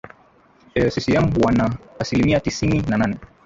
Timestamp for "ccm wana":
0.89-1.77